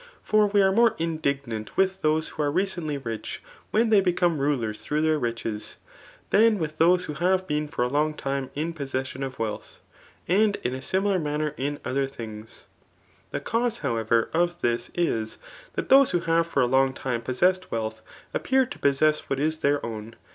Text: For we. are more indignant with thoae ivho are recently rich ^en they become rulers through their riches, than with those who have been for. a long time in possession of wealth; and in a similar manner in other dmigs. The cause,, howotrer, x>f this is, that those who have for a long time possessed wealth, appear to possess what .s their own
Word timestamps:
For 0.23 0.47
we. 0.47 0.63
are 0.63 0.71
more 0.71 0.95
indignant 0.97 1.77
with 1.77 2.01
thoae 2.01 2.21
ivho 2.27 2.39
are 2.39 2.51
recently 2.51 2.97
rich 2.97 3.39
^en 3.71 3.91
they 3.91 4.01
become 4.01 4.39
rulers 4.39 4.81
through 4.83 5.03
their 5.03 5.19
riches, 5.19 5.77
than 6.31 6.57
with 6.57 6.79
those 6.79 7.05
who 7.05 7.13
have 7.13 7.45
been 7.45 7.67
for. 7.67 7.83
a 7.83 7.87
long 7.87 8.15
time 8.15 8.49
in 8.55 8.73
possession 8.73 9.21
of 9.21 9.37
wealth; 9.37 9.79
and 10.27 10.55
in 10.63 10.73
a 10.73 10.81
similar 10.81 11.19
manner 11.19 11.53
in 11.55 11.79
other 11.85 12.07
dmigs. 12.07 12.63
The 13.29 13.41
cause,, 13.41 13.81
howotrer, 13.81 14.31
x>f 14.33 14.59
this 14.61 14.89
is, 14.95 15.37
that 15.75 15.89
those 15.89 16.09
who 16.09 16.21
have 16.21 16.47
for 16.47 16.63
a 16.63 16.65
long 16.65 16.93
time 16.95 17.21
possessed 17.21 17.69
wealth, 17.71 18.01
appear 18.33 18.65
to 18.65 18.79
possess 18.79 19.29
what 19.29 19.39
.s 19.39 19.57
their 19.57 19.85
own 19.85 20.15